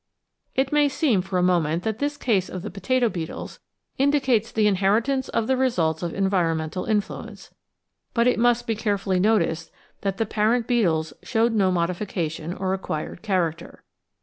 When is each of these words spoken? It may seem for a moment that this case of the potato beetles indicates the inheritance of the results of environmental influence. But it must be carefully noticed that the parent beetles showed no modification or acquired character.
It 0.55 0.71
may 0.71 0.89
seem 0.89 1.21
for 1.21 1.37
a 1.37 1.43
moment 1.43 1.83
that 1.83 1.99
this 1.99 2.17
case 2.17 2.49
of 2.49 2.63
the 2.63 2.71
potato 2.71 3.07
beetles 3.07 3.59
indicates 3.99 4.51
the 4.51 4.65
inheritance 4.65 5.29
of 5.29 5.45
the 5.45 5.55
results 5.55 6.01
of 6.01 6.11
environmental 6.15 6.85
influence. 6.85 7.53
But 8.15 8.25
it 8.25 8.39
must 8.39 8.65
be 8.65 8.73
carefully 8.73 9.19
noticed 9.19 9.69
that 10.01 10.17
the 10.17 10.25
parent 10.25 10.65
beetles 10.65 11.13
showed 11.21 11.53
no 11.53 11.69
modification 11.71 12.51
or 12.51 12.73
acquired 12.73 13.21
character. 13.21 13.83